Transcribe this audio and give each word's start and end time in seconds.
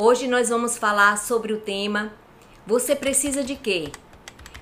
Hoje 0.00 0.28
nós 0.28 0.48
vamos 0.48 0.78
falar 0.78 1.18
sobre 1.18 1.52
o 1.52 1.58
tema 1.58 2.12
Você 2.64 2.94
precisa 2.94 3.42
de 3.42 3.56
quê? 3.56 3.90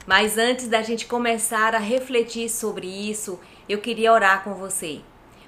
Mas 0.07 0.39
antes 0.39 0.67
da 0.67 0.81
gente 0.81 1.05
começar 1.05 1.75
a 1.75 1.79
refletir 1.79 2.49
sobre 2.49 2.87
isso, 2.87 3.39
eu 3.69 3.77
queria 3.79 4.15
orar 4.15 4.43
com 4.43 4.55
você. 4.55 5.03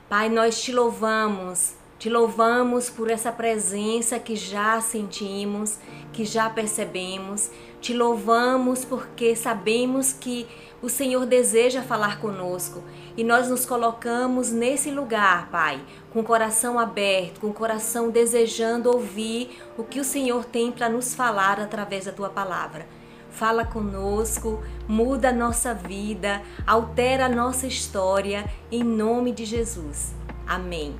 Pai, 0.06 0.28
nós 0.28 0.60
te 0.60 0.72
louvamos, 0.72 1.72
te 1.98 2.10
louvamos 2.10 2.90
por 2.90 3.10
essa 3.10 3.32
presença 3.32 4.18
que 4.18 4.36
já 4.36 4.78
sentimos, 4.82 5.78
que 6.12 6.22
já 6.22 6.50
percebemos. 6.50 7.50
Te 7.80 7.94
louvamos 7.94 8.84
porque 8.84 9.34
sabemos 9.34 10.12
que 10.12 10.46
o 10.82 10.90
Senhor 10.90 11.24
deseja 11.24 11.80
falar 11.80 12.20
conosco 12.20 12.84
e 13.18 13.24
nós 13.24 13.48
nos 13.48 13.66
colocamos 13.66 14.52
nesse 14.52 14.92
lugar, 14.92 15.50
Pai, 15.50 15.84
com 16.12 16.20
o 16.20 16.24
coração 16.24 16.78
aberto, 16.78 17.40
com 17.40 17.48
o 17.48 17.52
coração 17.52 18.10
desejando 18.10 18.88
ouvir 18.88 19.60
o 19.76 19.82
que 19.82 19.98
o 19.98 20.04
Senhor 20.04 20.44
tem 20.44 20.70
para 20.70 20.88
nos 20.88 21.16
falar 21.16 21.58
através 21.58 22.04
da 22.04 22.12
tua 22.12 22.30
palavra. 22.30 22.86
Fala 23.28 23.64
conosco, 23.64 24.62
muda 24.86 25.30
a 25.30 25.32
nossa 25.32 25.74
vida, 25.74 26.40
altera 26.64 27.26
a 27.26 27.28
nossa 27.28 27.66
história, 27.66 28.48
em 28.70 28.84
nome 28.84 29.32
de 29.32 29.44
Jesus. 29.44 30.14
Amém. 30.46 30.94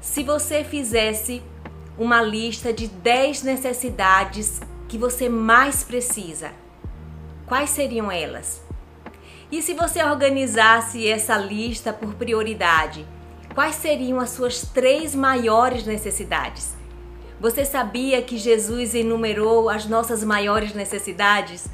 Se 0.00 0.22
você 0.22 0.62
fizesse 0.62 1.42
uma 1.98 2.22
lista 2.22 2.72
de 2.72 2.86
10 2.86 3.42
necessidades 3.42 4.60
que 4.86 4.96
você 4.96 5.28
mais 5.28 5.82
precisa, 5.82 6.52
quais 7.48 7.70
seriam 7.70 8.12
elas? 8.12 8.67
E 9.50 9.62
se 9.62 9.72
você 9.72 10.02
organizasse 10.02 11.08
essa 11.08 11.38
lista 11.38 11.90
por 11.90 12.14
prioridade, 12.14 13.06
quais 13.54 13.76
seriam 13.76 14.20
as 14.20 14.30
suas 14.30 14.60
três 14.60 15.14
maiores 15.14 15.86
necessidades? 15.86 16.76
Você 17.40 17.64
sabia 17.64 18.20
que 18.20 18.36
Jesus 18.36 18.94
enumerou 18.94 19.70
as 19.70 19.86
nossas 19.86 20.22
maiores 20.22 20.74
necessidades? 20.74 21.66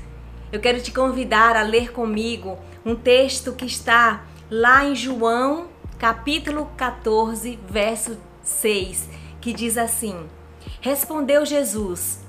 Eu 0.52 0.60
quero 0.60 0.80
te 0.80 0.92
convidar 0.92 1.56
a 1.56 1.62
ler 1.62 1.90
comigo 1.90 2.56
um 2.86 2.94
texto 2.94 3.52
que 3.52 3.66
está 3.66 4.24
lá 4.48 4.84
em 4.84 4.94
João, 4.94 5.66
capítulo 5.98 6.70
14, 6.76 7.58
verso 7.68 8.16
6, 8.40 9.08
que 9.40 9.52
diz 9.52 9.76
assim: 9.76 10.28
Respondeu 10.80 11.44
Jesus: 11.44 12.20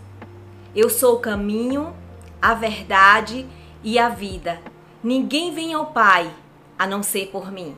Eu 0.75 0.89
sou 0.89 1.17
o 1.17 1.19
caminho, 1.19 1.95
a 2.41 2.55
verdade 2.55 3.45
e 3.83 3.99
a 3.99 4.09
vida. 4.09 4.59
Ninguém 5.05 5.53
vem 5.53 5.71
ao 5.71 5.85
Pai 5.91 6.33
a 6.79 6.87
não 6.87 7.03
ser 7.03 7.27
por 7.27 7.51
mim. 7.51 7.77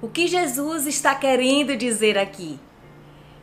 O 0.00 0.08
que 0.08 0.26
Jesus 0.26 0.86
está 0.86 1.14
querendo 1.14 1.76
dizer 1.76 2.16
aqui? 2.16 2.58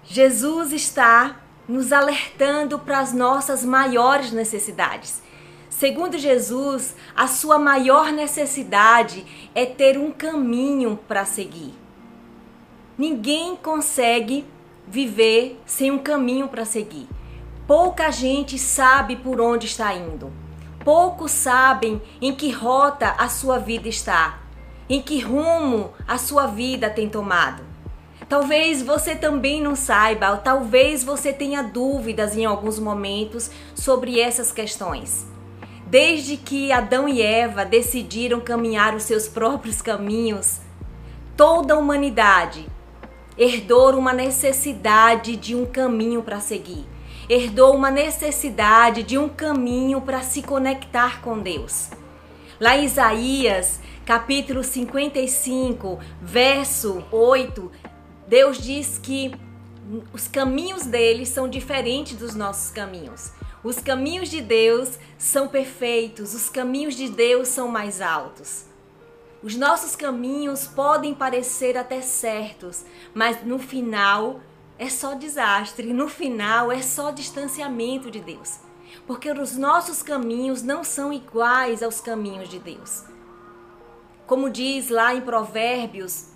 Jesus 0.04 0.74
está 0.74 1.40
nos 1.68 1.94
alertando 1.94 2.80
para 2.80 2.98
as 2.98 3.14
nossas 3.14 3.64
maiores 3.64 4.32
necessidades. 4.32 5.22
Segundo 5.70 6.18
Jesus, 6.18 6.96
a 7.16 7.28
sua 7.28 7.60
maior 7.60 8.12
necessidade 8.12 9.24
é 9.54 9.68
ter 9.68 10.00
um 10.00 10.12
caminho 10.12 10.98
para 11.08 11.26
seguir. 11.26 11.76
Ninguém 12.98 13.56
consegue 13.56 14.48
viver 14.88 15.62
sem 15.64 15.92
um 15.92 16.00
caminho 16.00 16.48
para 16.48 16.66
seguir. 16.66 17.08
Pouca 17.68 18.10
gente 18.10 18.58
sabe 18.58 19.16
por 19.16 19.40
onde 19.40 19.68
está 19.68 19.94
indo. 19.94 20.45
Poucos 20.86 21.32
sabem 21.32 22.00
em 22.22 22.32
que 22.36 22.52
rota 22.52 23.16
a 23.18 23.28
sua 23.28 23.58
vida 23.58 23.90
está, 23.90 24.38
em 24.88 25.02
que 25.02 25.20
rumo 25.20 25.92
a 26.08 26.20
sua 26.20 26.46
vida 26.46 26.92
tem 26.92 27.10
tomado. 27.10 27.64
Talvez 28.30 28.84
você 28.84 29.16
também 29.16 29.60
não 29.60 29.76
saiba, 29.76 30.30
ou 30.30 30.38
talvez 30.38 31.04
você 31.04 31.34
tenha 31.34 31.64
dúvidas 31.64 32.38
em 32.38 32.46
alguns 32.46 32.78
momentos 32.78 33.50
sobre 33.74 34.20
essas 34.20 34.52
questões. 34.52 35.26
Desde 35.88 36.38
que 36.38 36.72
Adão 36.72 37.10
e 37.10 37.20
Eva 37.20 37.66
decidiram 37.66 38.40
caminhar 38.40 38.94
os 38.94 39.04
seus 39.04 39.28
próprios 39.28 39.82
caminhos, 39.82 40.60
toda 41.36 41.74
a 41.74 41.80
humanidade 41.80 42.68
herdou 43.36 43.98
uma 43.98 44.14
necessidade 44.14 45.36
de 45.36 45.56
um 45.56 45.66
caminho 45.66 46.22
para 46.22 46.40
seguir 46.40 46.86
herdou 47.30 47.76
uma 47.76 47.90
necessidade 47.90 49.04
de 49.04 49.18
um 49.18 49.28
caminho 49.28 50.02
para 50.02 50.22
se 50.22 50.42
conectar 50.42 51.22
com 51.22 51.40
Deus. 51.40 51.90
Lá 52.60 52.78
em 52.78 52.86
Isaías, 52.86 53.80
capítulo 54.06 54.64
55, 54.64 56.00
verso 56.22 57.04
8, 57.12 57.72
Deus 58.28 58.58
diz 58.58 58.98
que 58.98 59.34
os 60.14 60.28
caminhos 60.28 60.86
dele 60.86 61.26
são 61.26 61.48
diferentes 61.50 62.16
dos 62.18 62.34
nossos 62.36 62.72
caminhos. 62.72 63.32
Os 63.64 63.80
caminhos 63.80 64.30
de 64.30 64.42
Deus 64.42 65.00
são 65.18 65.48
perfeitos, 65.48 66.34
os 66.34 66.50
caminhos 66.50 66.96
de 66.96 67.10
Deus 67.10 67.48
são 67.48 67.68
mais 67.68 68.02
altos. 68.02 68.66
Os 69.42 69.56
nossos 69.56 69.96
caminhos 69.96 70.66
podem 70.66 71.14
parecer 71.14 71.78
até 71.78 72.02
certos, 72.02 72.86
mas 73.14 73.44
no 73.46 73.60
final 73.60 74.40
é 74.78 74.90
só 74.90 75.14
desastre, 75.14 75.94
no 75.94 76.10
final 76.10 76.72
é 76.72 76.82
só 76.82 77.12
distanciamento 77.12 78.12
de 78.12 78.20
Deus. 78.20 78.60
Porque 79.08 79.30
os 79.30 79.58
nossos 79.58 80.02
caminhos 80.02 80.62
não 80.62 80.84
são 80.84 81.14
iguais 81.14 81.84
aos 81.84 82.02
caminhos 82.02 82.50
de 82.50 82.60
Deus. 82.60 83.04
Como 84.26 84.50
diz 84.50 84.90
lá 84.90 85.14
em 85.14 85.22
Provérbios, 85.22 86.30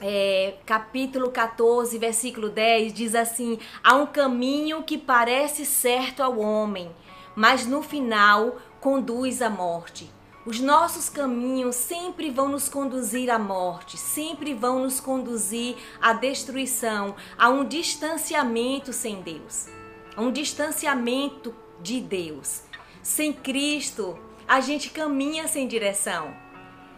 é, 0.00 0.54
capítulo 0.64 1.30
14, 1.30 1.98
versículo 1.98 2.48
10, 2.48 2.92
diz 2.92 3.14
assim: 3.14 3.58
Há 3.82 3.94
um 3.94 4.06
caminho 4.06 4.82
que 4.82 4.96
parece 4.96 5.66
certo 5.66 6.22
ao 6.22 6.38
homem, 6.38 6.90
mas 7.34 7.66
no 7.66 7.82
final 7.82 8.56
conduz 8.80 9.42
à 9.42 9.50
morte. 9.50 10.10
Os 10.46 10.60
nossos 10.60 11.08
caminhos 11.08 11.74
sempre 11.74 12.30
vão 12.30 12.48
nos 12.48 12.68
conduzir 12.68 13.28
à 13.30 13.36
morte, 13.36 13.98
sempre 13.98 14.54
vão 14.54 14.78
nos 14.78 15.00
conduzir 15.00 15.74
à 16.00 16.12
destruição, 16.12 17.16
a 17.36 17.48
um 17.48 17.64
distanciamento 17.64 18.92
sem 18.92 19.20
Deus, 19.22 19.66
a 20.14 20.20
um 20.20 20.30
distanciamento 20.30 21.52
de 21.82 22.00
Deus. 22.00 22.62
Sem 23.02 23.32
Cristo, 23.32 24.16
a 24.46 24.60
gente 24.60 24.90
caminha 24.90 25.48
sem 25.48 25.66
direção. 25.66 26.32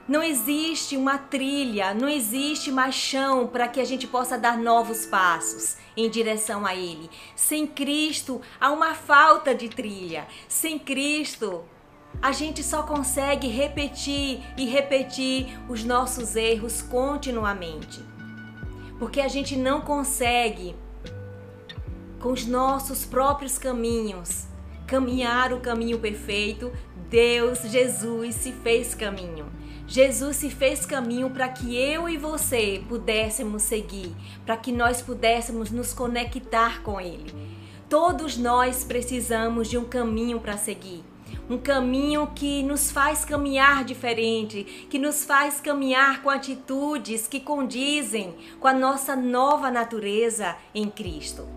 Não 0.06 0.22
existe 0.22 0.94
uma 0.94 1.16
trilha, 1.16 1.94
não 1.94 2.08
existe 2.08 2.70
mais 2.70 2.94
chão 2.94 3.46
para 3.46 3.66
que 3.66 3.80
a 3.80 3.84
gente 3.84 4.06
possa 4.06 4.36
dar 4.36 4.58
novos 4.58 5.06
passos 5.06 5.78
em 5.96 6.10
direção 6.10 6.66
a 6.66 6.74
Ele. 6.74 7.08
Sem 7.34 7.66
Cristo, 7.66 8.42
há 8.60 8.70
uma 8.70 8.94
falta 8.94 9.54
de 9.54 9.70
trilha. 9.70 10.28
Sem 10.46 10.78
Cristo, 10.78 11.64
a 12.20 12.32
gente 12.32 12.64
só 12.64 12.82
consegue 12.82 13.46
repetir 13.46 14.40
e 14.56 14.66
repetir 14.66 15.46
os 15.68 15.84
nossos 15.84 16.34
erros 16.34 16.82
continuamente. 16.82 18.02
Porque 18.98 19.20
a 19.20 19.28
gente 19.28 19.56
não 19.56 19.80
consegue, 19.80 20.74
com 22.20 22.32
os 22.32 22.44
nossos 22.44 23.04
próprios 23.04 23.56
caminhos, 23.56 24.46
caminhar 24.86 25.52
o 25.52 25.60
caminho 25.60 26.00
perfeito. 26.00 26.72
Deus, 27.08 27.60
Jesus, 27.62 28.34
se 28.34 28.50
fez 28.50 28.94
caminho. 28.94 29.46
Jesus 29.86 30.36
se 30.36 30.50
fez 30.50 30.84
caminho 30.84 31.30
para 31.30 31.48
que 31.48 31.74
eu 31.76 32.08
e 32.08 32.18
você 32.18 32.82
pudéssemos 32.88 33.62
seguir, 33.62 34.14
para 34.44 34.56
que 34.56 34.72
nós 34.72 35.00
pudéssemos 35.00 35.70
nos 35.70 35.94
conectar 35.94 36.82
com 36.82 37.00
Ele. 37.00 37.32
Todos 37.88 38.36
nós 38.36 38.84
precisamos 38.84 39.68
de 39.68 39.78
um 39.78 39.84
caminho 39.84 40.40
para 40.40 40.58
seguir 40.58 41.02
um 41.48 41.56
caminho 41.56 42.26
que 42.34 42.62
nos 42.62 42.90
faz 42.90 43.24
caminhar 43.24 43.84
diferente, 43.84 44.86
que 44.90 44.98
nos 44.98 45.24
faz 45.24 45.60
caminhar 45.60 46.22
com 46.22 46.28
atitudes 46.28 47.26
que 47.26 47.40
condizem 47.40 48.34
com 48.60 48.68
a 48.68 48.74
nossa 48.74 49.16
nova 49.16 49.70
natureza 49.70 50.56
em 50.74 50.90
Cristo. 50.90 51.48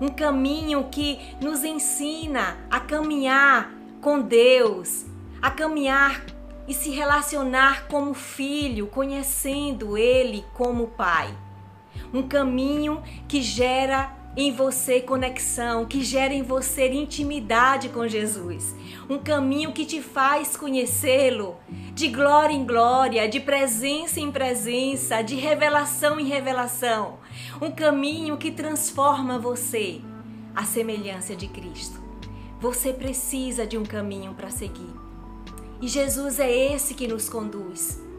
Um 0.00 0.08
caminho 0.08 0.88
que 0.90 1.18
nos 1.40 1.64
ensina 1.64 2.58
a 2.70 2.80
caminhar 2.80 3.72
com 4.00 4.20
Deus, 4.20 5.06
a 5.40 5.50
caminhar 5.50 6.22
e 6.66 6.74
se 6.74 6.90
relacionar 6.90 7.86
como 7.88 8.14
filho, 8.14 8.86
conhecendo 8.86 9.96
Ele 9.96 10.44
como 10.54 10.88
Pai. 10.88 11.34
Um 12.12 12.26
caminho 12.26 13.02
que 13.28 13.42
gera 13.42 14.19
em 14.36 14.52
você 14.52 15.00
conexão, 15.00 15.84
que 15.84 16.04
gera 16.04 16.32
em 16.32 16.42
você 16.42 16.88
intimidade 16.92 17.88
com 17.88 18.06
Jesus. 18.06 18.74
Um 19.08 19.18
caminho 19.18 19.72
que 19.72 19.84
te 19.84 20.00
faz 20.00 20.56
conhecê-lo 20.56 21.56
de 21.94 22.08
glória 22.08 22.54
em 22.54 22.64
glória, 22.64 23.28
de 23.28 23.40
presença 23.40 24.20
em 24.20 24.30
presença, 24.30 25.22
de 25.22 25.34
revelação 25.34 26.20
em 26.20 26.26
revelação. 26.26 27.18
Um 27.60 27.70
caminho 27.70 28.36
que 28.36 28.52
transforma 28.52 29.38
você 29.38 30.00
à 30.54 30.64
semelhança 30.64 31.34
de 31.34 31.48
Cristo. 31.48 32.00
Você 32.60 32.92
precisa 32.92 33.66
de 33.66 33.76
um 33.76 33.84
caminho 33.84 34.34
para 34.34 34.50
seguir. 34.50 34.94
E 35.80 35.88
Jesus 35.88 36.38
é 36.38 36.50
esse 36.72 36.94
que 36.94 37.08
nos 37.08 37.28
conduz. 37.28 38.09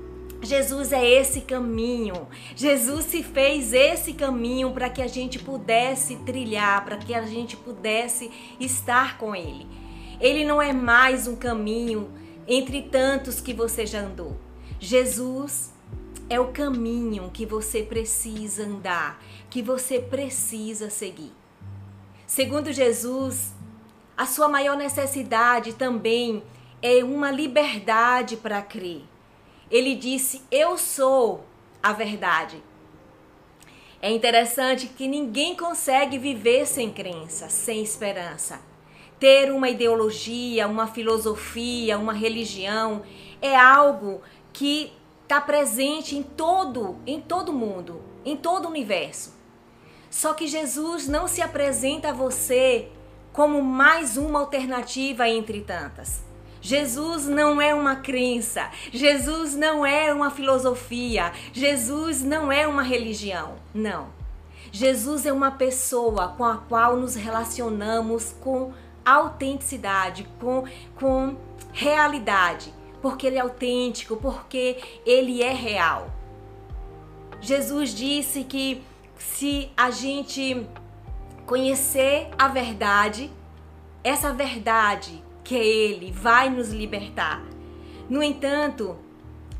Jesus 0.41 0.91
é 0.91 1.07
esse 1.07 1.41
caminho. 1.41 2.27
Jesus 2.55 3.05
se 3.05 3.21
fez 3.21 3.73
esse 3.73 4.13
caminho 4.13 4.71
para 4.71 4.89
que 4.89 5.01
a 5.01 5.07
gente 5.07 5.37
pudesse 5.37 6.15
trilhar, 6.17 6.83
para 6.83 6.97
que 6.97 7.13
a 7.13 7.21
gente 7.23 7.55
pudesse 7.55 8.31
estar 8.59 9.17
com 9.17 9.35
Ele. 9.35 9.67
Ele 10.19 10.43
não 10.43 10.61
é 10.61 10.73
mais 10.73 11.27
um 11.27 11.35
caminho 11.35 12.11
entre 12.47 12.81
tantos 12.81 13.39
que 13.39 13.53
você 13.53 13.85
já 13.85 14.01
andou. 14.01 14.35
Jesus 14.79 15.71
é 16.27 16.39
o 16.39 16.47
caminho 16.47 17.29
que 17.31 17.45
você 17.45 17.83
precisa 17.83 18.63
andar, 18.63 19.21
que 19.49 19.61
você 19.61 19.99
precisa 19.99 20.89
seguir. 20.89 21.31
Segundo 22.25 22.71
Jesus, 22.71 23.53
a 24.17 24.25
sua 24.25 24.47
maior 24.47 24.77
necessidade 24.77 25.73
também 25.73 26.41
é 26.81 27.03
uma 27.03 27.29
liberdade 27.29 28.37
para 28.37 28.61
crer. 28.61 29.10
Ele 29.71 29.95
disse: 29.95 30.41
Eu 30.51 30.77
sou 30.77 31.45
a 31.81 31.93
verdade. 31.93 32.61
É 34.01 34.11
interessante 34.11 34.87
que 34.87 35.07
ninguém 35.07 35.55
consegue 35.55 36.17
viver 36.17 36.65
sem 36.65 36.91
crença, 36.91 37.49
sem 37.49 37.81
esperança. 37.81 38.59
Ter 39.19 39.51
uma 39.51 39.69
ideologia, 39.69 40.67
uma 40.67 40.87
filosofia, 40.87 41.97
uma 41.97 42.11
religião 42.11 43.03
é 43.41 43.55
algo 43.55 44.21
que 44.51 44.91
está 45.23 45.39
presente 45.39 46.17
em 46.17 46.23
todo, 46.23 46.97
em 47.05 47.21
todo 47.21 47.53
mundo, 47.53 48.01
em 48.25 48.35
todo 48.35 48.65
o 48.65 48.69
universo. 48.69 49.33
Só 50.09 50.33
que 50.33 50.47
Jesus 50.47 51.07
não 51.07 51.27
se 51.27 51.41
apresenta 51.41 52.09
a 52.09 52.13
você 52.13 52.89
como 53.31 53.61
mais 53.61 54.17
uma 54.17 54.39
alternativa 54.39 55.29
entre 55.29 55.61
tantas. 55.61 56.30
Jesus 56.61 57.25
não 57.25 57.59
é 57.59 57.73
uma 57.73 57.95
crença, 57.95 58.69
Jesus 58.91 59.55
não 59.55 59.83
é 59.83 60.13
uma 60.13 60.29
filosofia, 60.29 61.31
Jesus 61.51 62.21
não 62.21 62.51
é 62.51 62.67
uma 62.67 62.83
religião. 62.83 63.55
Não. 63.73 64.09
Jesus 64.71 65.25
é 65.25 65.33
uma 65.33 65.51
pessoa 65.51 66.29
com 66.37 66.45
a 66.45 66.57
qual 66.57 66.95
nos 66.95 67.15
relacionamos 67.15 68.35
com 68.39 68.71
autenticidade, 69.03 70.27
com, 70.39 70.63
com 70.95 71.35
realidade, 71.73 72.73
porque 73.01 73.27
ele 73.27 73.37
é 73.37 73.41
autêntico, 73.41 74.15
porque 74.15 74.77
ele 75.05 75.41
é 75.41 75.51
real. 75.51 76.09
Jesus 77.41 77.89
disse 77.89 78.43
que 78.43 78.83
se 79.17 79.71
a 79.75 79.89
gente 79.89 80.65
conhecer 81.45 82.29
a 82.37 82.47
verdade, 82.47 83.31
essa 84.03 84.31
verdade 84.31 85.23
que 85.43 85.55
é 85.55 85.65
Ele 85.65 86.11
vai 86.11 86.49
nos 86.49 86.69
libertar. 86.69 87.41
No 88.09 88.21
entanto, 88.21 88.97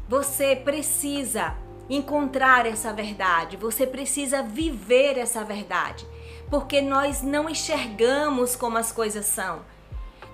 você 0.08 0.56
precisa 0.56 1.56
encontrar 1.90 2.66
essa 2.66 2.94
verdade, 2.94 3.58
você 3.58 3.86
precisa 3.86 4.42
viver 4.42 5.18
essa 5.18 5.44
verdade, 5.44 6.06
porque 6.50 6.82
nós 6.82 7.22
não 7.22 7.50
enxergamos 7.50 8.56
como 8.56 8.78
as 8.78 8.92
coisas 8.92 9.26
são. 9.26 9.62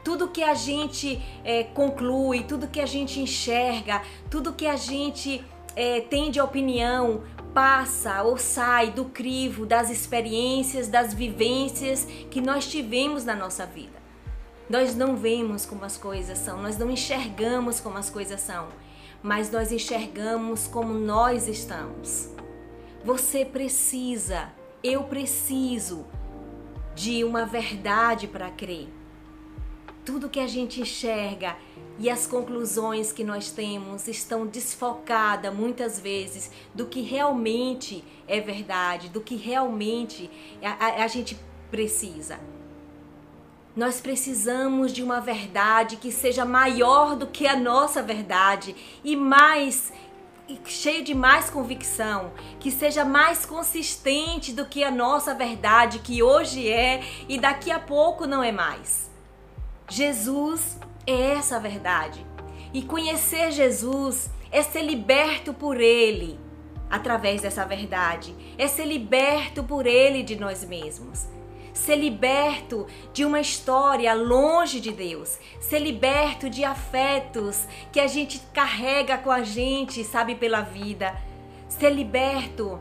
Tudo 0.04 0.30
que 0.30 0.44
a 0.44 0.54
gente 0.54 1.22
é, 1.44 1.64
conclui, 1.64 2.44
tudo 2.44 2.68
que 2.68 2.80
a 2.80 2.86
gente 2.86 3.20
enxerga, 3.20 4.02
tudo 4.30 4.54
que 4.54 4.66
a 4.66 4.76
gente 4.76 5.44
é, 5.76 6.02
tem 6.02 6.32
de 6.32 6.40
opinião 6.40 7.24
passa 7.54 8.22
ou 8.24 8.38
sai 8.38 8.92
do 8.92 9.06
crivo 9.06 9.66
das 9.66 9.90
experiências, 9.90 10.88
das 10.88 11.14
vivências 11.14 12.06
que 12.30 12.40
nós 12.40 12.68
tivemos 12.68 13.26
na 13.26 13.36
nossa 13.36 13.66
vida. 13.66 13.97
Nós 14.70 14.96
não 14.96 15.16
vemos 15.16 15.66
como 15.66 15.86
as 15.86 15.96
coisas 15.96 16.38
são, 16.40 16.62
nós 16.62 16.78
não 16.78 16.92
enxergamos 16.92 17.80
como 17.80 17.98
as 17.98 18.10
coisas 18.10 18.42
são, 18.42 18.68
mas 19.24 19.50
nós 19.50 19.72
enxergamos 19.72 20.68
como 20.68 20.94
nós 20.94 21.48
estamos. 21.48 22.30
Você 23.04 23.46
precisa, 23.46 24.52
eu 24.84 25.04
preciso 25.04 26.06
de 26.94 27.24
uma 27.24 27.46
verdade 27.46 28.28
para 28.28 28.50
crer. 28.50 28.90
Tudo 30.04 30.30
que 30.30 30.40
a 30.40 30.48
gente 30.48 30.82
enxerga 30.82 31.56
e 31.98 32.10
as 32.10 32.28
conclusões 32.28 33.12
que 33.14 33.24
nós 33.24 33.52
temos 33.52 34.08
estão 34.08 34.46
desfocadas 34.46 35.54
muitas 35.54 35.98
vezes 35.98 36.52
do 36.74 36.88
que 36.88 37.02
realmente 37.02 38.04
é 38.28 38.42
verdade, 38.42 39.10
do 39.10 39.22
que 39.22 39.36
realmente 39.36 40.30
a, 40.62 40.88
a, 40.88 41.04
a 41.06 41.08
gente 41.08 41.38
precisa. 41.72 42.38
Nós 43.78 44.02
precisamos 44.02 44.92
de 44.92 45.04
uma 45.04 45.22
verdade 45.22 45.98
que 45.98 46.12
seja 46.12 46.44
maior 46.44 47.16
do 47.16 47.28
que 47.28 47.46
a 47.46 47.56
nossa 47.56 48.02
verdade 48.02 48.76
e 49.04 49.16
mais 49.16 49.94
cheio 50.66 51.04
de 51.04 51.14
mais 51.14 51.52
convicção, 51.52 52.32
que 52.60 52.72
seja 52.72 53.06
mais 53.06 53.46
consistente 53.46 54.52
do 54.52 54.66
que 54.66 54.84
a 54.84 54.90
nossa 54.90 55.36
verdade 55.36 56.00
que 56.00 56.24
hoje 56.24 56.68
é 56.68 57.04
e 57.30 57.38
daqui 57.38 57.70
a 57.70 57.80
pouco 57.80 58.26
não 58.26 58.42
é 58.42 58.52
mais. 58.52 59.12
Jesus 59.88 60.80
é 61.06 61.34
essa 61.34 61.60
verdade. 61.60 62.26
E 62.74 62.82
conhecer 62.82 63.52
Jesus 63.52 64.28
é 64.52 64.64
ser 64.64 64.82
liberto 64.82 65.54
por 65.54 65.80
ele 65.80 66.40
através 66.90 67.44
dessa 67.44 67.64
verdade, 67.64 68.34
é 68.58 68.68
ser 68.68 68.86
liberto 68.86 69.64
por 69.64 69.86
ele 69.86 70.24
de 70.24 70.36
nós 70.36 70.66
mesmos 70.66 71.37
ser 71.78 71.96
liberto 71.96 72.88
de 73.14 73.24
uma 73.24 73.40
história 73.40 74.14
longe 74.14 74.80
de 74.80 74.92
Deus, 74.92 75.38
ser 75.60 75.80
liberto 75.80 76.50
de 76.50 76.64
afetos 76.64 77.66
que 77.92 78.00
a 78.00 78.08
gente 78.08 78.40
carrega 78.54 79.18
com 79.18 79.32
a 79.32 79.44
gente, 79.44 80.04
sabe, 80.04 80.36
pela 80.36 80.62
vida, 80.62 81.16
ser 81.70 81.92
liberto 81.92 82.80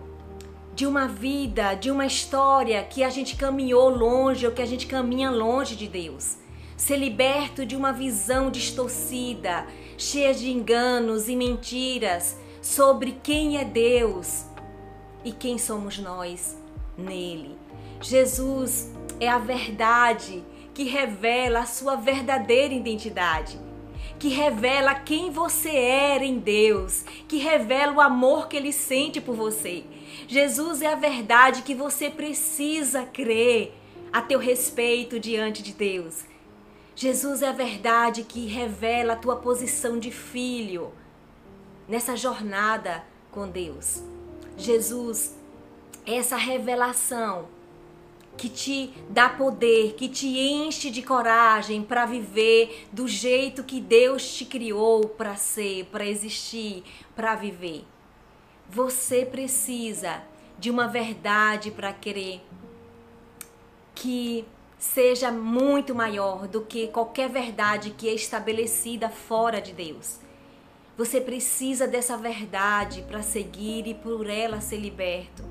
de 0.75 0.87
uma 0.87 1.07
vida, 1.07 1.75
de 1.75 1.91
uma 1.91 2.07
história 2.07 2.83
que 2.85 3.05
a 3.05 3.11
gente 3.11 3.37
caminhou 3.37 3.89
longe 3.89 4.47
ou 4.47 4.53
que 4.53 4.63
a 4.63 4.67
gente 4.67 4.87
caminha 4.87 5.31
longe 5.31 5.77
de 5.77 5.87
Deus. 5.87 6.37
Ser 6.77 6.97
liberto 6.97 7.65
de 7.65 7.75
uma 7.77 7.93
visão 7.93 8.51
distorcida, 8.51 9.67
cheia 9.97 10.35
de 10.35 10.51
enganos 10.51 11.29
e 11.29 11.37
mentiras 11.37 12.39
sobre 12.61 13.19
quem 13.23 13.59
é 13.59 13.65
Deus 13.65 14.45
e 15.25 15.33
quem 15.33 15.57
somos 15.57 15.99
nós 15.99 16.57
nele. 16.99 17.66
Jesus 18.01 18.93
é 19.19 19.29
a 19.29 19.39
verdade 19.39 20.45
que 20.75 20.85
revela 20.85 21.61
a 21.61 21.67
sua 21.67 21.97
verdadeira 21.97 22.75
identidade, 22.75 23.59
que 24.19 24.29
revela 24.29 24.95
quem 24.95 25.31
você 25.31 25.75
era 25.75 26.25
em 26.25 26.39
Deus, 26.39 27.05
que 27.27 27.39
revela 27.39 27.93
o 27.93 28.01
amor 28.01 28.49
que 28.49 28.57
ele 28.57 28.73
sente 28.73 29.21
por 29.21 29.35
você. 29.35 29.85
Jesus 30.29 30.83
é 30.83 30.93
a 30.93 30.97
verdade 30.97 31.63
que 31.63 31.75
você 31.75 32.11
precisa 32.11 33.07
crer 33.07 33.73
a 34.13 34.21
teu 34.21 34.39
respeito 34.39 35.19
diante 35.19 35.63
de 35.63 35.73
Deus. 35.73 36.25
Jesus 36.95 37.43
é 37.43 37.49
a 37.49 37.53
verdade 37.53 38.23
que 38.23 38.47
revela 38.47 39.15
a 39.15 39.17
tua 39.17 39.37
posição 39.37 39.99
de 39.99 40.11
filho 40.11 40.93
nessa 41.89 42.17
jornada 42.17 43.05
com 43.31 43.49
Deus. 43.49 44.03
Jesus 44.57 45.37
é 46.07 46.17
essa 46.17 46.37
revelação 46.37 47.56
que 48.37 48.49
te 48.49 48.93
dá 49.09 49.29
poder, 49.29 49.95
que 49.95 50.09
te 50.09 50.27
enche 50.39 50.91
de 50.91 51.03
coragem 51.03 51.83
para 51.83 52.05
viver 52.05 52.87
do 52.93 53.09
jeito 53.09 53.65
que 53.65 53.81
Deus 53.81 54.35
te 54.35 54.45
criou 54.45 55.09
para 55.09 55.37
ser, 55.37 55.87
para 55.87 56.07
existir, 56.07 56.85
para 57.15 57.35
viver. 57.35 57.85
Você 58.69 59.25
precisa 59.25 60.23
de 60.59 60.71
uma 60.71 60.87
verdade 60.87 61.71
para 61.71 61.93
querer 61.93 62.41
que 63.95 64.45
seja 64.79 65.31
muito 65.31 65.95
maior 65.95 66.47
do 66.47 66.61
que 66.61 66.89
qualquer 66.89 67.29
verdade 67.29 67.91
que 67.91 68.09
é 68.09 68.15
estabelecida 68.15 69.09
fora 69.09 69.61
de 69.61 69.73
Deus. 69.73 70.21
Você 70.97 71.21
precisa 71.21 71.87
dessa 71.87 72.17
verdade 72.17 73.03
para 73.03 73.23
seguir 73.23 73.87
e 73.87 73.95
por 73.95 74.29
ela 74.29 74.61
ser 74.61 74.79
liberto. 74.79 75.43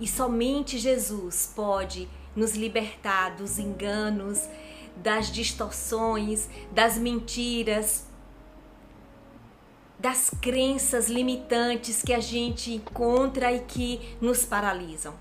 E 0.00 0.06
somente 0.06 0.78
Jesus 0.78 1.52
pode 1.54 2.08
nos 2.34 2.54
libertar 2.54 3.36
dos 3.36 3.58
enganos, 3.58 4.48
das 4.96 5.30
distorções, 5.30 6.48
das 6.72 6.96
mentiras, 6.96 8.06
das 9.98 10.30
crenças 10.40 11.08
limitantes 11.08 12.02
que 12.02 12.12
a 12.12 12.20
gente 12.20 12.72
encontra 12.72 13.52
e 13.52 13.60
que 13.60 14.16
nos 14.20 14.44
paralisam. 14.44 15.14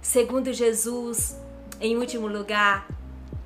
Segundo 0.00 0.52
Jesus, 0.52 1.36
em 1.80 1.96
último 1.96 2.28
lugar, 2.28 2.88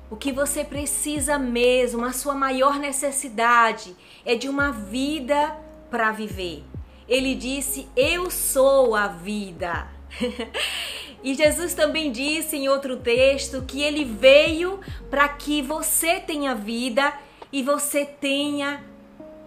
o 0.09 0.15
que 0.15 0.31
você 0.31 0.63
precisa 0.63 1.39
mesmo, 1.39 2.05
a 2.05 2.13
sua 2.13 2.35
maior 2.35 2.77
necessidade 2.77 3.95
é 4.23 4.35
de 4.35 4.47
uma 4.47 4.71
vida 4.71 5.57
para 5.89 6.11
viver. 6.11 6.63
Ele 7.07 7.33
disse: 7.33 7.87
Eu 7.95 8.29
sou 8.29 8.95
a 8.95 9.07
vida. 9.07 9.92
e 11.23 11.33
Jesus 11.33 11.73
também 11.73 12.11
disse 12.11 12.55
em 12.55 12.69
outro 12.69 12.97
texto 12.97 13.63
que 13.67 13.81
ele 13.81 14.03
veio 14.03 14.79
para 15.09 15.27
que 15.27 15.61
você 15.61 16.19
tenha 16.19 16.53
vida 16.53 17.13
e 17.51 17.61
você 17.61 18.05
tenha 18.05 18.83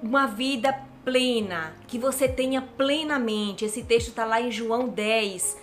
uma 0.03 0.27
vida 0.27 0.73
plena, 1.05 1.75
que 1.87 1.99
você 1.99 2.29
tenha 2.29 2.63
plenamente. 2.63 3.65
Esse 3.65 3.83
texto 3.83 4.09
está 4.09 4.25
lá 4.25 4.41
em 4.41 4.51
João 4.51 4.89
10, 4.89 5.57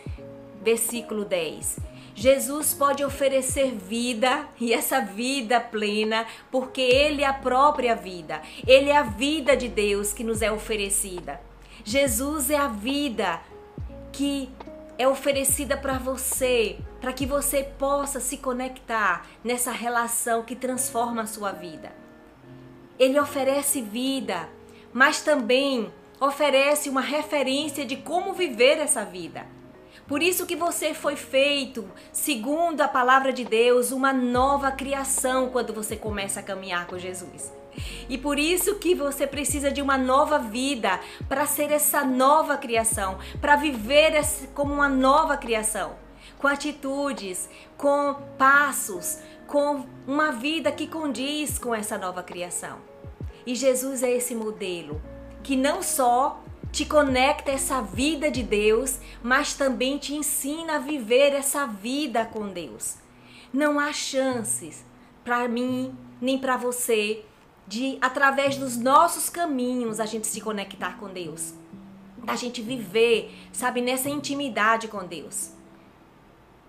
versículo 0.61 1.25
10. 1.25 1.79
Jesus 2.15 2.73
pode 2.73 3.03
oferecer 3.03 3.71
vida 3.71 4.47
e 4.59 4.71
essa 4.71 5.01
vida 5.01 5.59
plena, 5.59 6.27
porque 6.51 6.81
Ele 6.81 7.23
é 7.23 7.27
a 7.27 7.33
própria 7.33 7.95
vida, 7.95 8.41
Ele 8.67 8.89
é 8.89 8.95
a 8.95 9.03
vida 9.03 9.57
de 9.57 9.67
Deus 9.67 10.13
que 10.13 10.23
nos 10.23 10.41
é 10.41 10.51
oferecida. 10.51 11.41
Jesus 11.83 12.49
é 12.49 12.55
a 12.55 12.67
vida 12.67 13.41
que 14.11 14.47
é 14.97 15.07
oferecida 15.07 15.75
para 15.75 15.97
você, 15.97 16.77
para 17.01 17.13
que 17.13 17.25
você 17.25 17.63
possa 17.63 18.19
se 18.19 18.37
conectar 18.37 19.25
nessa 19.43 19.71
relação 19.71 20.43
que 20.43 20.55
transforma 20.55 21.23
a 21.23 21.27
sua 21.27 21.51
vida. 21.51 21.91
Ele 22.99 23.19
oferece 23.19 23.81
vida, 23.81 24.47
mas 24.93 25.21
também 25.21 25.91
oferece 26.19 26.89
uma 26.89 27.01
referência 27.01 27.85
de 27.85 27.97
como 27.97 28.33
viver 28.33 28.77
essa 28.77 29.03
vida. 29.03 29.45
Por 30.07 30.21
isso 30.21 30.45
que 30.45 30.55
você 30.55 30.93
foi 30.93 31.15
feito, 31.15 31.89
segundo 32.11 32.81
a 32.81 32.87
palavra 32.87 33.31
de 33.31 33.43
Deus, 33.43 33.91
uma 33.91 34.13
nova 34.13 34.71
criação 34.71 35.49
quando 35.49 35.73
você 35.73 35.95
começa 35.95 36.39
a 36.39 36.43
caminhar 36.43 36.87
com 36.87 36.97
Jesus. 36.97 37.51
E 38.09 38.17
por 38.17 38.37
isso 38.37 38.75
que 38.75 38.93
você 38.93 39.25
precisa 39.25 39.71
de 39.71 39.81
uma 39.81 39.97
nova 39.97 40.39
vida 40.39 40.99
para 41.27 41.45
ser 41.45 41.71
essa 41.71 42.03
nova 42.03 42.57
criação, 42.57 43.17
para 43.39 43.55
viver 43.55 44.13
como 44.53 44.73
uma 44.73 44.89
nova 44.89 45.37
criação, 45.37 45.95
com 46.37 46.47
atitudes, 46.47 47.49
com 47.77 48.15
passos, 48.37 49.19
com 49.47 49.85
uma 50.07 50.31
vida 50.31 50.71
que 50.71 50.87
condiz 50.87 51.57
com 51.57 51.73
essa 51.73 51.97
nova 51.97 52.23
criação. 52.23 52.79
E 53.45 53.55
Jesus 53.55 54.03
é 54.03 54.11
esse 54.11 54.33
modelo 54.33 55.01
que 55.43 55.55
não 55.55 55.83
só 55.83 56.41
te 56.71 56.85
conecta 56.85 57.51
a 57.51 57.53
essa 57.53 57.81
vida 57.81 58.31
de 58.31 58.41
Deus, 58.41 58.99
mas 59.21 59.53
também 59.53 59.97
te 59.97 60.15
ensina 60.15 60.77
a 60.77 60.79
viver 60.79 61.33
essa 61.33 61.67
vida 61.67 62.25
com 62.25 62.47
Deus. 62.47 62.95
Não 63.53 63.79
há 63.79 63.93
chances 63.93 64.83
para 65.23 65.47
mim 65.47 65.95
nem 66.19 66.37
para 66.37 66.57
você 66.57 67.23
de 67.67 67.97
através 68.01 68.57
dos 68.57 68.77
nossos 68.77 69.29
caminhos 69.29 69.99
a 69.99 70.05
gente 70.05 70.27
se 70.27 70.41
conectar 70.41 70.97
com 70.97 71.09
Deus. 71.09 71.53
A 72.25 72.35
gente 72.35 72.61
viver, 72.61 73.33
sabe, 73.51 73.81
nessa 73.81 74.09
intimidade 74.09 74.87
com 74.87 75.05
Deus. 75.05 75.51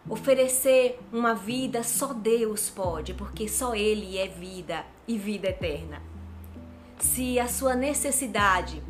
Oferecer 0.09 1.01
uma 1.13 1.35
vida 1.35 1.83
só 1.83 2.13
Deus 2.13 2.69
pode, 2.69 3.15
porque 3.15 3.49
só 3.49 3.75
Ele 3.75 4.19
é 4.19 4.29
vida 4.29 4.85
e 5.07 5.17
vida 5.17 5.49
eterna. 5.49 6.03
Se 6.99 7.39
a 7.39 7.49
sua 7.49 7.75
necessidade 7.75 8.83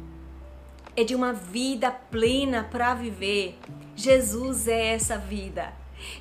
é 0.96 1.02
de 1.02 1.14
uma 1.14 1.32
vida 1.32 1.90
plena 1.90 2.64
para 2.64 2.94
viver. 2.94 3.58
Jesus 3.96 4.68
é 4.68 4.94
essa 4.94 5.18
vida. 5.18 5.72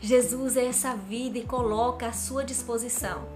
Jesus 0.02 0.58
é 0.58 0.66
essa 0.66 0.96
vida 0.96 1.38
e 1.38 1.44
coloca 1.44 2.08
à 2.08 2.14
sua 2.14 2.44
disposição. 2.44 3.28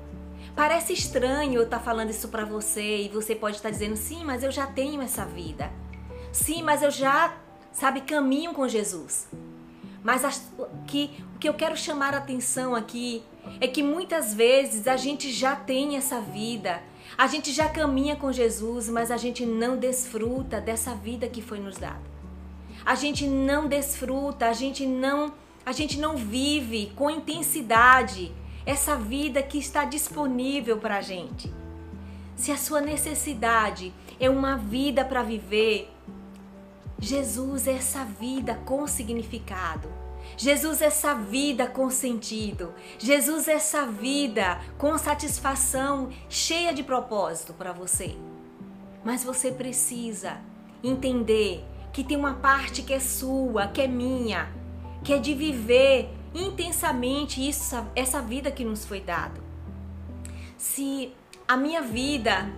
Parece 0.58 0.92
estranho 0.92 1.54
eu 1.54 1.64
estar 1.66 1.78
tá 1.78 1.84
falando 1.84 2.10
isso 2.10 2.30
para 2.30 2.44
você 2.44 3.04
e 3.04 3.10
você 3.10 3.36
pode 3.36 3.58
estar 3.58 3.70
tá 3.70 3.74
dizendo: 3.74 3.96
"Sim, 3.96 4.24
mas 4.26 4.42
eu 4.42 4.52
já 4.52 4.66
tenho 4.66 5.04
essa 5.04 5.24
vida". 5.24 5.72
Sim, 6.32 6.64
mas 6.64 6.82
eu 6.82 6.90
já, 6.90 7.38
sabe, 7.72 8.02
caminho 8.02 8.56
com 8.56 8.68
Jesus. 8.68 9.28
Mas 10.04 10.24
que, 10.88 11.12
o 11.36 11.38
que 11.38 11.48
eu 11.48 11.54
quero 11.54 11.78
chamar 11.78 12.16
a 12.16 12.18
atenção 12.18 12.74
aqui 12.74 13.24
é 13.62 13.68
que 13.68 13.84
muitas 13.84 14.34
vezes 14.34 14.88
a 14.88 14.98
gente 14.98 15.32
já 15.32 15.56
tem 15.56 15.96
essa 15.96 16.20
vida, 16.20 16.82
a 17.16 17.28
gente 17.28 17.52
já 17.52 17.70
caminha 17.70 18.16
com 18.16 18.32
Jesus, 18.32 18.90
mas 18.90 19.12
a 19.12 19.18
gente 19.18 19.46
não 19.46 19.78
desfruta 19.78 20.60
dessa 20.60 20.96
vida 20.96 21.28
que 21.28 21.42
foi 21.42 21.60
nos 21.60 21.78
dada. 21.78 22.02
A 22.84 22.96
gente 22.96 23.28
não 23.28 23.68
desfruta, 23.68 24.48
a 24.48 24.54
gente 24.54 24.88
não, 24.88 25.32
a 25.64 25.72
gente 25.72 26.00
não 26.00 26.18
vive 26.18 26.92
com 26.96 27.12
intensidade 27.12 28.34
essa 28.68 28.98
vida 28.98 29.42
que 29.42 29.58
está 29.58 29.86
disponível 29.86 30.78
para 30.78 30.98
a 30.98 31.02
gente. 31.02 31.50
Se 32.36 32.52
a 32.52 32.58
sua 32.58 32.82
necessidade 32.82 33.94
é 34.20 34.30
uma 34.30 34.58
vida 34.58 35.06
para 35.06 35.24
viver, 35.24 35.90
Jesus 37.00 37.66
é 37.66 37.72
essa 37.72 38.04
vida 38.04 38.56
com 38.66 38.86
significado. 38.86 39.88
Jesus, 40.36 40.82
essa 40.82 41.14
vida 41.14 41.66
com 41.66 41.90
sentido. 41.90 42.74
Jesus, 43.00 43.48
essa 43.48 43.86
vida 43.86 44.60
com 44.78 44.98
satisfação, 44.98 46.10
cheia 46.28 46.74
de 46.74 46.84
propósito 46.84 47.54
para 47.54 47.72
você. 47.72 48.18
Mas 49.02 49.24
você 49.24 49.50
precisa 49.50 50.42
entender 50.84 51.64
que 51.94 52.04
tem 52.04 52.18
uma 52.18 52.34
parte 52.34 52.82
que 52.82 52.94
é 52.94 53.00
sua, 53.00 53.68
que 53.68 53.82
é 53.82 53.88
minha, 53.88 54.52
que 55.06 55.14
é 55.14 55.18
de 55.18 55.34
viver 55.34 56.17
intensamente 56.34 57.48
isso, 57.48 57.76
essa 57.96 58.22
vida 58.22 58.52
que 58.52 58.64
nos 58.64 58.86
foi 58.86 59.02
dado. 59.02 59.42
Se 60.58 61.14
a 61.48 61.56
minha 61.56 61.82
vida 61.82 62.50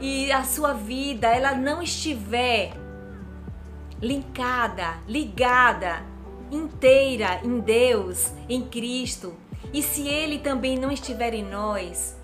e 0.00 0.30
a 0.32 0.44
sua 0.44 0.72
vida 0.72 1.28
ela 1.28 1.54
não 1.54 1.82
estiver 1.82 2.72
linkada, 4.00 4.98
ligada 5.06 6.02
inteira 6.50 7.40
em 7.44 7.60
Deus, 7.60 8.32
em 8.48 8.62
Cristo, 8.62 9.34
e 9.72 9.82
se 9.82 10.06
Ele 10.06 10.38
também 10.38 10.76
não 10.78 10.90
estiver 10.90 11.32
em 11.32 11.44
nós, 11.44 12.16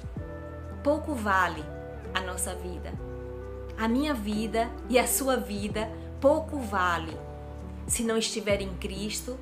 pouco 0.83 1.15
vale 1.15 1.65
a 2.13 2.21
nossa 2.21 2.55
vida. 2.55 2.93
A 3.79 3.89
minha 3.89 4.13
vida 4.13 4.69
e 4.91 4.99
a 4.99 5.07
sua 5.07 5.37
vida 5.37 5.89
pouco 6.21 6.59
vale 6.59 7.17
se 7.87 8.03
não 8.03 8.19
estiver 8.19 8.61
em 8.61 8.75
Cristo 8.75 9.39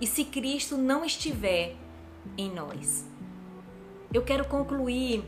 e 0.00 0.06
se 0.06 0.24
Cristo 0.24 0.76
não 0.76 1.04
estiver 1.04 1.74
em 2.36 2.50
nós. 2.50 3.04
Eu 4.12 4.22
quero 4.22 4.46
concluir 4.46 5.24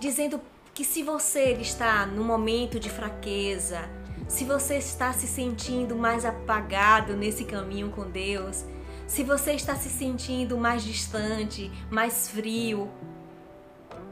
dizendo 0.00 0.40
que 0.74 0.84
se 0.84 1.02
você 1.02 1.52
está 1.54 2.06
no 2.06 2.22
momento 2.22 2.78
de 2.78 2.88
fraqueza, 2.88 3.80
se 4.28 4.44
você 4.44 4.76
está 4.76 5.12
se 5.12 5.26
sentindo 5.26 5.96
mais 5.96 6.24
apagado 6.24 7.16
nesse 7.16 7.44
caminho 7.44 7.90
com 7.90 8.08
Deus, 8.08 8.64
se 9.06 9.24
você 9.24 9.52
está 9.52 9.74
se 9.74 9.88
sentindo 9.88 10.56
mais 10.56 10.84
distante, 10.84 11.70
mais 11.90 12.28
frio, 12.28 12.90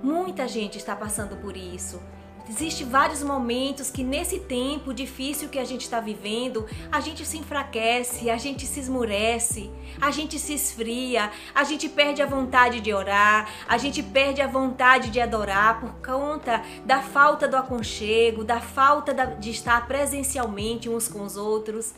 muita 0.03 0.49
gente 0.49 0.79
está 0.79 0.97
passando 0.97 1.37
por 1.37 1.57
isso. 1.57 2.01
Existem 2.49 2.89
vários 2.89 3.25
momentos 3.25 3.91
que 3.91 4.05
nesse 4.05 4.39
tempo 4.39 4.95
difícil 4.95 5.49
que 5.49 5.59
a 5.59 5.65
gente 5.65 5.81
está 5.81 5.99
vivendo, 5.99 6.65
a 6.93 7.01
gente 7.01 7.27
se 7.27 7.37
enfraquece, 7.37 8.31
a 8.31 8.37
gente 8.37 8.65
se 8.67 8.79
esmurece, 8.79 9.69
a 10.01 10.13
gente 10.13 10.39
se 10.39 10.55
esfria, 10.55 11.31
a 11.53 11.65
gente 11.65 11.89
perde 11.89 12.23
a 12.23 12.27
vontade 12.27 12.81
de 12.81 12.95
orar, 12.95 13.51
a 13.67 13.77
gente 13.79 14.01
perde 14.01 14.41
a 14.41 14.47
vontade 14.47 15.11
de 15.11 15.21
adorar 15.21 15.81
por 15.81 15.95
conta 15.95 16.63
da 16.85 17.03
falta 17.03 17.49
do 17.49 17.57
aconchego, 17.57 18.45
da 18.45 18.61
falta 18.61 19.13
de 19.13 19.51
estar 19.51 19.85
presencialmente 19.89 20.89
uns 20.89 21.09
com 21.09 21.23
os 21.23 21.37
outros. 21.37 21.95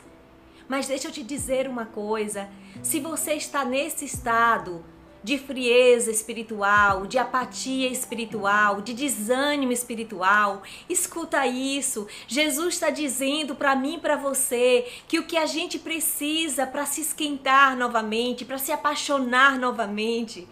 Mas 0.67 0.87
deixa 0.87 1.09
eu 1.09 1.13
te 1.13 1.23
dizer 1.23 1.69
uma 1.69 1.85
coisa: 1.85 2.49
se 2.83 3.01
você 3.01 3.35
está 3.35 3.67
nesse 3.67 4.07
estado, 4.07 4.83
de 5.23 5.39
frieza 5.39 6.11
espiritual, 6.11 7.07
de 7.07 7.19
apatia 7.19 7.89
espiritual, 7.89 8.81
de 8.81 8.95
desânimo 8.95 9.73
espiritual. 9.73 10.63
Escuta 10.89 11.47
isso. 11.47 12.07
Jesus 12.27 12.75
está 12.75 12.91
dizendo 12.91 13.55
para 13.55 13.75
mim 13.75 13.97
e 13.97 14.01
para 14.01 14.17
você 14.17 14.87
que 15.07 15.19
o 15.19 15.27
que 15.27 15.37
a 15.37 15.47
gente 15.47 15.79
precisa 15.79 16.67
para 16.67 16.87
se 16.87 17.01
esquentar 17.01 17.77
novamente, 17.77 18.45
para 18.45 18.59
se 18.59 18.73
apaixonar 18.73 19.59
novamente, 19.59 20.47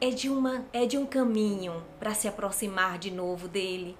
é 0.00 0.10
de 0.10 0.28
uma 0.30 0.64
é 0.72 0.86
de 0.86 0.96
um 0.96 1.04
caminho 1.04 1.82
para 1.98 2.14
se 2.14 2.26
aproximar 2.26 2.98
de 2.98 3.10
novo 3.10 3.48
dele. 3.48 3.96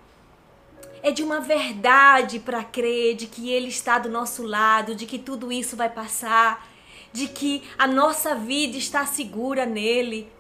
É 1.03 1.11
de 1.11 1.23
uma 1.23 1.41
verdade 1.41 2.39
para 2.39 2.63
crer 2.63 3.17
de 3.17 3.27
que 3.27 3.51
ele 3.51 3.69
está 3.69 3.99
do 3.99 4.09
nosso 4.09 4.43
lado, 4.43 4.95
de 4.95 5.07
que 5.07 5.19
tudo 5.19 5.51
isso 5.51 5.75
vai 5.77 5.89
passar 5.89 6.70
de 7.13 7.29
que 7.29 7.63
a 7.79 7.87
nossa 7.87 8.35
vida 8.35 8.77
está 8.77 9.05
segura 9.07 9.67
nele. 9.67 10.31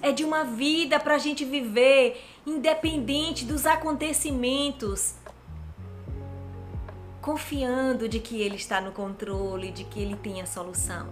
É 0.00 0.12
de 0.12 0.24
uma 0.24 0.44
vida 0.44 1.00
para 1.00 1.14
a 1.14 1.18
gente 1.18 1.44
viver 1.44 2.22
independente 2.46 3.44
dos 3.44 3.64
acontecimentos, 3.64 5.14
confiando 7.22 8.06
de 8.06 8.20
que 8.20 8.40
ele 8.40 8.56
está 8.56 8.80
no 8.80 8.92
controle, 8.92 9.70
de 9.70 9.84
que 9.84 10.00
ele 10.00 10.16
tem 10.16 10.42
a 10.42 10.46
solução. 10.46 11.08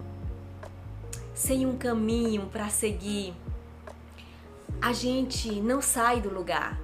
Sem 1.35 1.65
um 1.65 1.77
caminho 1.79 2.47
para 2.53 2.69
seguir, 2.69 3.33
a 4.81 4.93
gente 4.93 5.51
não 5.61 5.81
sai 5.81 6.21
do 6.21 6.29
lugar. 6.29 6.79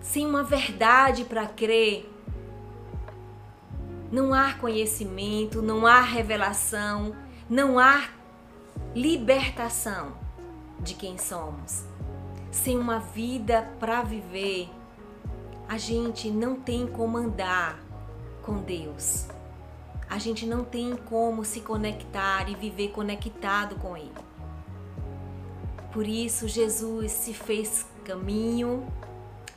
Sem 0.00 0.26
uma 0.26 0.42
verdade 0.42 1.24
para 1.24 1.46
crer, 1.46 2.11
não 4.12 4.34
há 4.34 4.52
conhecimento, 4.52 5.62
não 5.62 5.86
há 5.86 6.02
revelação, 6.02 7.16
não 7.48 7.78
há 7.78 8.10
libertação 8.94 10.12
de 10.78 10.92
quem 10.92 11.16
somos. 11.16 11.84
sem 12.50 12.78
uma 12.78 12.98
vida 12.98 13.66
para 13.80 14.02
viver, 14.02 14.68
a 15.66 15.78
gente 15.78 16.30
não 16.30 16.54
tem 16.54 16.86
como 16.86 17.16
andar 17.16 17.80
com 18.42 18.58
Deus. 18.58 19.26
A 20.10 20.18
gente 20.18 20.44
não 20.44 20.62
tem 20.62 20.94
como 20.94 21.46
se 21.46 21.60
conectar 21.60 22.50
e 22.50 22.54
viver 22.54 22.88
conectado 22.88 23.76
com 23.76 23.96
Ele. 23.96 24.12
Por 25.90 26.06
isso, 26.06 26.46
Jesus 26.46 27.10
se 27.12 27.32
fez 27.32 27.86
caminho, 28.04 28.86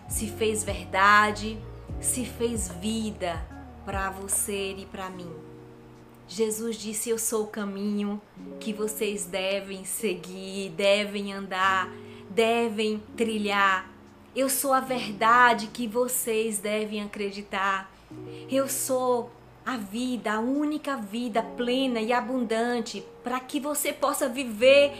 se 0.07 0.27
fez 0.27 0.63
verdade, 0.63 1.59
se 1.99 2.23
fez 2.23 2.69
vida 2.69 3.54
para 3.85 4.09
você 4.09 4.75
e 4.77 4.85
para 4.85 5.09
mim. 5.09 5.31
Jesus 6.27 6.75
disse: 6.75 7.09
Eu 7.09 7.19
sou 7.19 7.43
o 7.43 7.47
caminho 7.47 8.19
que 8.59 8.73
vocês 8.73 9.25
devem 9.25 9.85
seguir, 9.85 10.69
devem 10.71 11.31
andar, 11.31 11.89
devem 12.29 13.01
trilhar. 13.15 13.89
Eu 14.35 14.49
sou 14.49 14.73
a 14.73 14.79
verdade 14.79 15.67
que 15.67 15.87
vocês 15.87 16.57
devem 16.57 17.01
acreditar. 17.01 17.91
Eu 18.49 18.67
sou 18.67 19.29
a 19.65 19.77
vida, 19.77 20.33
a 20.33 20.39
única 20.39 20.97
vida 20.97 21.41
plena 21.41 21.99
e 21.99 22.11
abundante 22.11 23.03
para 23.23 23.39
que 23.39 23.59
você 23.59 23.93
possa 23.93 24.27
viver 24.27 24.93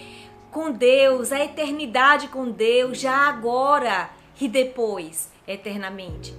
com 0.52 0.72
Deus, 0.72 1.32
a 1.32 1.44
eternidade 1.44 2.30
com 2.30 2.50
Deus, 2.50 3.00
já 3.00 3.28
agora 3.28 4.10
e 4.40 4.48
depois, 4.48 5.30
eternamente. 5.48 6.34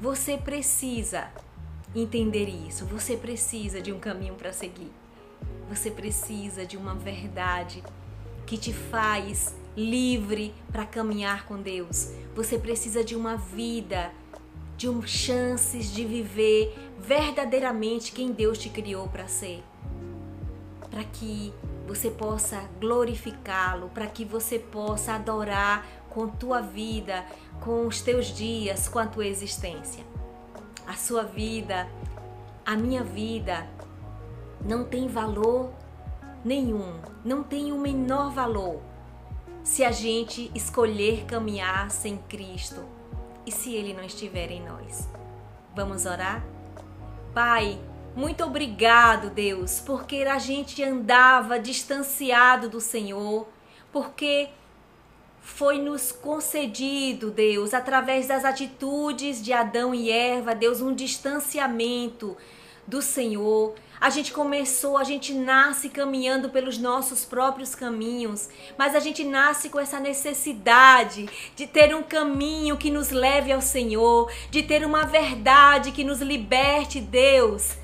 Você 0.00 0.36
precisa 0.36 1.30
entender 1.94 2.48
isso. 2.48 2.84
Você 2.86 3.16
precisa 3.16 3.80
de 3.80 3.92
um 3.92 3.98
caminho 3.98 4.34
para 4.34 4.52
seguir. 4.52 4.90
Você 5.68 5.90
precisa 5.90 6.64
de 6.64 6.76
uma 6.76 6.94
verdade 6.94 7.82
que 8.46 8.56
te 8.56 8.72
faz 8.72 9.54
livre 9.76 10.54
para 10.70 10.84
caminhar 10.84 11.46
com 11.46 11.60
Deus. 11.60 12.12
Você 12.34 12.58
precisa 12.58 13.04
de 13.04 13.14
uma 13.14 13.36
vida, 13.36 14.10
de 14.76 14.88
um 14.88 15.02
chances 15.02 15.92
de 15.92 16.04
viver 16.04 16.76
verdadeiramente 16.98 18.12
quem 18.12 18.32
Deus 18.32 18.58
te 18.58 18.68
criou 18.68 19.08
para 19.08 19.28
ser. 19.28 19.62
Para 20.90 21.04
que 21.04 21.52
você 21.86 22.10
possa 22.10 22.68
glorificá-lo, 22.80 23.88
para 23.90 24.06
que 24.06 24.24
você 24.24 24.58
possa 24.58 25.14
adorar 25.14 25.86
com 26.08 26.28
tua 26.28 26.60
vida, 26.60 27.24
com 27.60 27.86
os 27.86 28.00
teus 28.00 28.26
dias, 28.26 28.88
com 28.88 28.98
a 28.98 29.06
tua 29.06 29.26
existência 29.26 30.09
a 30.90 30.94
sua 30.94 31.22
vida, 31.22 31.88
a 32.66 32.74
minha 32.74 33.04
vida, 33.04 33.64
não 34.60 34.82
tem 34.82 35.06
valor 35.06 35.70
nenhum, 36.44 37.00
não 37.24 37.44
tem 37.44 37.70
o 37.70 37.78
menor 37.78 38.32
valor 38.32 38.82
se 39.62 39.84
a 39.84 39.92
gente 39.92 40.50
escolher 40.52 41.26
caminhar 41.26 41.92
sem 41.92 42.16
Cristo 42.16 42.84
e 43.46 43.52
se 43.52 43.72
Ele 43.72 43.94
não 43.94 44.02
estiver 44.02 44.50
em 44.50 44.64
nós. 44.64 45.08
Vamos 45.76 46.06
orar? 46.06 46.44
Pai, 47.32 47.78
muito 48.16 48.42
obrigado, 48.42 49.30
Deus, 49.30 49.78
porque 49.78 50.16
a 50.22 50.40
gente 50.40 50.82
andava 50.82 51.56
distanciado 51.60 52.68
do 52.68 52.80
Senhor, 52.80 53.46
porque 53.92 54.48
foi 55.40 55.78
nos 55.78 56.12
concedido, 56.12 57.30
Deus, 57.30 57.74
através 57.74 58.28
das 58.28 58.44
atitudes 58.44 59.42
de 59.42 59.52
Adão 59.52 59.94
e 59.94 60.10
Eva, 60.10 60.54
Deus, 60.54 60.80
um 60.80 60.94
distanciamento 60.94 62.36
do 62.86 63.00
Senhor. 63.00 63.74
A 64.00 64.08
gente 64.08 64.32
começou, 64.32 64.96
a 64.96 65.04
gente 65.04 65.34
nasce 65.34 65.90
caminhando 65.90 66.48
pelos 66.48 66.78
nossos 66.78 67.24
próprios 67.24 67.74
caminhos, 67.74 68.48
mas 68.78 68.94
a 68.94 69.00
gente 69.00 69.22
nasce 69.24 69.68
com 69.68 69.78
essa 69.78 70.00
necessidade 70.00 71.28
de 71.54 71.66
ter 71.66 71.94
um 71.94 72.02
caminho 72.02 72.78
que 72.78 72.90
nos 72.90 73.10
leve 73.10 73.52
ao 73.52 73.60
Senhor, 73.60 74.32
de 74.50 74.62
ter 74.62 74.84
uma 74.86 75.04
verdade 75.04 75.92
que 75.92 76.02
nos 76.02 76.20
liberte, 76.20 76.98
Deus, 76.98 77.76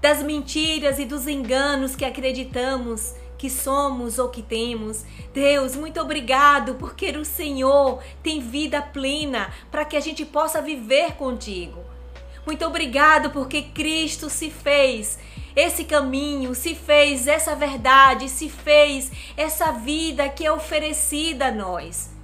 das 0.00 0.22
mentiras 0.22 0.98
e 0.98 1.04
dos 1.04 1.26
enganos 1.26 1.94
que 1.94 2.06
acreditamos 2.06 3.14
que 3.40 3.48
somos 3.48 4.18
ou 4.18 4.28
que 4.28 4.42
temos. 4.42 5.02
Deus, 5.32 5.74
muito 5.74 5.98
obrigado 5.98 6.74
porque 6.74 7.10
o 7.12 7.24
Senhor 7.24 8.02
tem 8.22 8.38
vida 8.38 8.82
plena 8.82 9.50
para 9.70 9.86
que 9.86 9.96
a 9.96 10.00
gente 10.00 10.26
possa 10.26 10.60
viver 10.60 11.12
contigo. 11.12 11.82
Muito 12.44 12.66
obrigado 12.66 13.30
porque 13.30 13.62
Cristo 13.62 14.28
se 14.28 14.50
fez 14.50 15.18
esse 15.56 15.84
caminho, 15.84 16.54
se 16.54 16.74
fez 16.74 17.26
essa 17.26 17.56
verdade, 17.56 18.28
se 18.28 18.50
fez 18.50 19.10
essa 19.38 19.72
vida 19.72 20.28
que 20.28 20.44
é 20.44 20.52
oferecida 20.52 21.46
a 21.46 21.50
nós. 21.50 22.19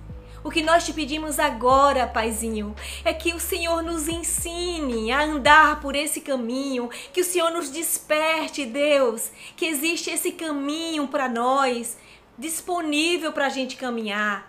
O 0.46 0.48
que 0.48 0.62
nós 0.62 0.87
te 0.87 0.92
pedimos 0.92 1.40
agora, 1.40 2.06
Paizinho, 2.06 2.72
é 3.04 3.12
que 3.12 3.35
o 3.35 3.40
Senhor 3.40 3.82
nos 3.82 4.06
ensine 4.06 5.11
a 5.11 5.24
andar 5.24 5.80
por 5.80 5.96
esse 5.96 6.20
caminho, 6.20 6.88
que 7.12 7.20
o 7.20 7.24
Senhor 7.24 7.50
nos 7.50 7.68
desperte, 7.68 8.64
Deus, 8.64 9.32
que 9.56 9.66
existe 9.66 10.09
esse 10.09 10.30
caminho 10.30 11.09
para 11.09 11.28
nós, 11.28 11.98
disponível 12.38 13.32
para 13.32 13.46
a 13.46 13.48
gente 13.48 13.74
caminhar. 13.74 14.48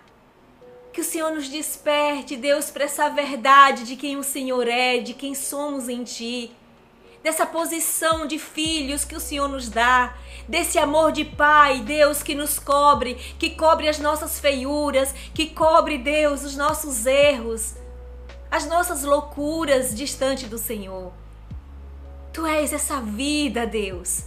Que 0.92 1.00
o 1.00 1.04
Senhor 1.04 1.32
nos 1.32 1.48
desperte, 1.48 2.36
Deus, 2.36 2.70
para 2.70 2.84
essa 2.84 3.08
verdade 3.08 3.82
de 3.82 3.96
quem 3.96 4.16
o 4.16 4.22
Senhor 4.22 4.68
é, 4.68 4.98
de 4.98 5.14
quem 5.14 5.34
somos 5.34 5.88
em 5.88 6.04
Ti 6.04 6.56
dessa 7.22 7.44
posição 7.46 8.26
de 8.26 8.38
filhos 8.38 9.04
que 9.04 9.14
o 9.14 9.20
Senhor 9.20 9.48
nos 9.48 9.68
dá, 9.68 10.14
desse 10.48 10.78
amor 10.78 11.12
de 11.12 11.24
Pai, 11.24 11.80
Deus, 11.80 12.22
que 12.22 12.34
nos 12.34 12.58
cobre, 12.58 13.14
que 13.38 13.50
cobre 13.50 13.88
as 13.88 13.98
nossas 13.98 14.40
feiuras, 14.40 15.14
que 15.34 15.50
cobre, 15.50 15.98
Deus, 15.98 16.42
os 16.42 16.56
nossos 16.56 17.06
erros, 17.06 17.74
as 18.50 18.66
nossas 18.66 19.02
loucuras 19.02 19.94
distante 19.94 20.46
do 20.46 20.58
Senhor. 20.58 21.12
Tu 22.32 22.46
és 22.46 22.72
essa 22.72 23.00
vida, 23.00 23.66
Deus. 23.66 24.24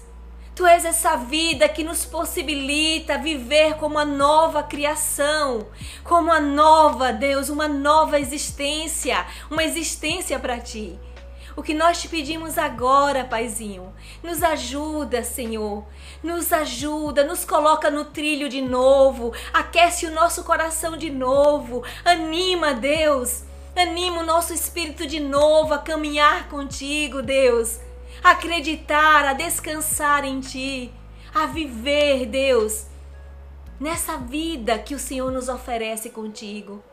Tu 0.53 0.65
és 0.65 0.83
essa 0.83 1.15
vida 1.15 1.67
que 1.69 1.83
nos 1.83 2.05
possibilita 2.05 3.17
viver 3.17 3.75
como 3.75 3.95
uma 3.95 4.05
nova 4.05 4.61
criação, 4.61 5.67
como 6.03 6.29
uma 6.29 6.39
nova, 6.39 7.13
Deus, 7.13 7.49
uma 7.49 7.67
nova 7.67 8.19
existência, 8.19 9.25
uma 9.49 9.63
existência 9.63 10.37
para 10.37 10.59
ti. 10.59 10.99
O 11.55 11.61
que 11.61 11.73
nós 11.73 12.01
te 12.01 12.07
pedimos 12.07 12.57
agora, 12.57 13.25
Paizinho, 13.25 13.93
nos 14.23 14.41
ajuda, 14.41 15.23
Senhor. 15.23 15.85
Nos 16.23 16.53
ajuda, 16.53 17.23
nos 17.23 17.43
coloca 17.43 17.91
no 17.91 18.05
trilho 18.05 18.47
de 18.47 18.61
novo, 18.61 19.33
aquece 19.51 20.05
o 20.05 20.11
nosso 20.11 20.43
coração 20.43 20.95
de 20.95 21.09
novo, 21.09 21.83
anima, 22.05 22.73
Deus. 22.73 23.43
Anima 23.75 24.21
o 24.21 24.25
nosso 24.25 24.53
espírito 24.53 25.07
de 25.07 25.19
novo 25.19 25.73
a 25.73 25.79
caminhar 25.79 26.49
contigo, 26.49 27.21
Deus. 27.21 27.79
A 28.23 28.31
acreditar, 28.31 29.25
a 29.25 29.33
descansar 29.33 30.25
em 30.25 30.41
ti, 30.41 30.93
a 31.33 31.45
viver, 31.45 32.25
Deus, 32.25 32.85
nessa 33.79 34.17
vida 34.17 34.77
que 34.77 34.93
o 34.93 34.99
Senhor 34.99 35.31
nos 35.31 35.49
oferece 35.49 36.09
contigo. 36.09 36.83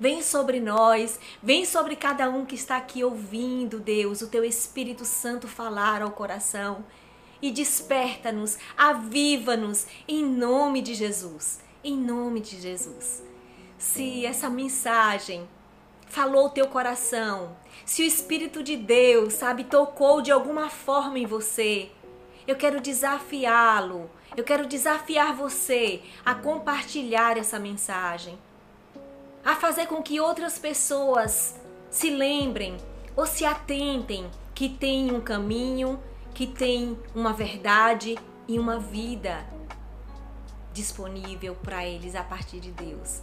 Vem 0.00 0.22
sobre 0.22 0.60
nós, 0.60 1.18
vem 1.42 1.64
sobre 1.64 1.96
cada 1.96 2.30
um 2.30 2.46
que 2.46 2.54
está 2.54 2.76
aqui 2.76 3.02
ouvindo, 3.02 3.80
Deus, 3.80 4.22
o 4.22 4.28
teu 4.28 4.44
Espírito 4.44 5.04
Santo 5.04 5.48
falar 5.48 6.02
ao 6.02 6.12
coração. 6.12 6.84
E 7.42 7.50
desperta-nos, 7.50 8.58
aviva-nos, 8.76 9.88
em 10.06 10.24
nome 10.24 10.82
de 10.82 10.94
Jesus. 10.94 11.60
Em 11.82 11.96
nome 11.96 12.38
de 12.40 12.60
Jesus. 12.60 13.24
Se 13.76 14.24
essa 14.24 14.48
mensagem 14.48 15.48
falou 16.06 16.46
o 16.46 16.50
teu 16.50 16.68
coração, 16.68 17.56
se 17.84 18.02
o 18.02 18.06
Espírito 18.06 18.62
de 18.62 18.76
Deus, 18.76 19.34
sabe, 19.34 19.64
tocou 19.64 20.22
de 20.22 20.30
alguma 20.30 20.70
forma 20.70 21.18
em 21.18 21.26
você, 21.26 21.90
eu 22.46 22.54
quero 22.54 22.80
desafiá-lo, 22.80 24.08
eu 24.36 24.44
quero 24.44 24.64
desafiar 24.64 25.34
você 25.34 26.02
a 26.24 26.36
compartilhar 26.36 27.36
essa 27.36 27.58
mensagem 27.58 28.38
a 29.44 29.56
fazer 29.56 29.86
com 29.86 30.02
que 30.02 30.20
outras 30.20 30.58
pessoas 30.58 31.58
se 31.90 32.10
lembrem 32.10 32.76
ou 33.16 33.26
se 33.26 33.44
atentem 33.44 34.30
que 34.54 34.68
tem 34.68 35.12
um 35.12 35.20
caminho, 35.20 36.00
que 36.34 36.46
tem 36.46 36.98
uma 37.14 37.32
verdade 37.32 38.18
e 38.46 38.58
uma 38.58 38.78
vida 38.78 39.46
disponível 40.72 41.54
para 41.56 41.86
eles 41.86 42.14
a 42.14 42.22
partir 42.22 42.60
de 42.60 42.70
Deus. 42.70 43.20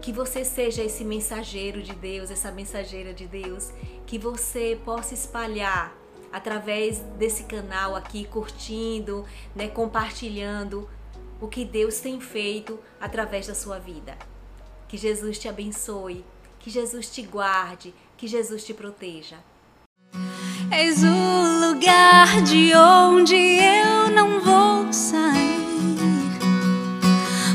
Que 0.00 0.12
você 0.12 0.44
seja 0.44 0.82
esse 0.82 1.04
mensageiro 1.04 1.82
de 1.82 1.94
Deus, 1.94 2.30
essa 2.30 2.50
mensageira 2.50 3.14
de 3.14 3.26
Deus, 3.26 3.72
que 4.06 4.18
você 4.18 4.78
possa 4.84 5.14
espalhar 5.14 5.96
através 6.32 6.98
desse 7.18 7.44
canal 7.44 7.94
aqui, 7.94 8.24
curtindo, 8.24 9.24
né, 9.54 9.68
compartilhando 9.68 10.88
o 11.40 11.46
que 11.46 11.64
Deus 11.64 12.00
tem 12.00 12.20
feito 12.20 12.78
através 13.00 13.46
da 13.46 13.54
sua 13.54 13.78
vida. 13.78 14.16
Que 14.92 14.98
Jesus 14.98 15.38
te 15.38 15.48
abençoe, 15.48 16.22
que 16.60 16.68
Jesus 16.68 17.08
te 17.08 17.22
guarde, 17.22 17.94
que 18.14 18.28
Jesus 18.28 18.62
te 18.62 18.74
proteja. 18.74 19.38
És 20.70 21.02
o 21.02 21.66
lugar 21.66 22.42
de 22.42 22.74
onde 22.76 23.34
eu 23.34 24.10
não 24.10 24.38
vou 24.40 24.92
sair. 24.92 25.64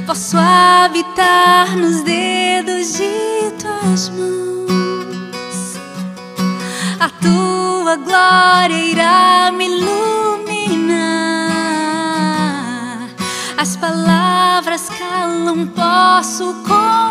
Posso 0.07 0.35
habitar 0.35 1.77
nos 1.77 2.01
dedos 2.01 2.93
de 2.93 3.51
tuas 3.61 4.09
mãos. 4.09 5.77
A 6.99 7.07
tua 7.21 7.97
glória 7.97 8.83
irá 8.83 9.51
me 9.51 9.67
iluminar. 9.67 10.87
As 13.55 13.75
palavras 13.75 14.89
calam, 14.89 15.67
posso 15.67 16.45
contemplar. 16.63 17.06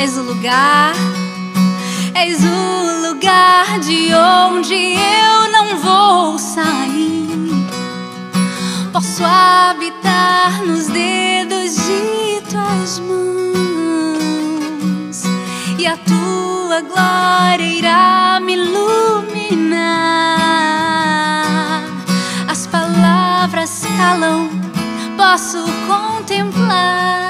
És 0.00 0.16
o 0.16 0.22
lugar, 0.22 0.94
és 2.14 2.38
o 2.44 3.08
lugar 3.08 3.80
de 3.80 4.14
onde 4.14 4.74
eu 4.74 5.50
não 5.50 5.76
vou 5.78 6.38
sair. 6.38 7.28
Posso 8.92 9.24
habitar 9.24 10.62
nos 10.64 10.86
dedos 10.86 11.74
de 11.74 12.40
tuas 12.48 13.00
mãos 13.00 13.18
e 15.78 15.86
a 15.86 15.96
tua 15.96 16.80
glória 16.80 17.64
irá 17.64 18.38
me 18.40 18.54
iluminar. 18.54 19.82
As 22.48 22.68
palavras 22.68 23.82
calam, 23.96 24.48
posso 25.16 25.64
contemplar. 25.88 27.27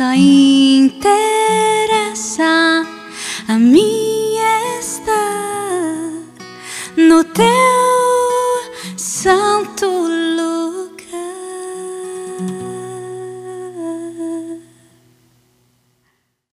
Eterna. 0.00 0.47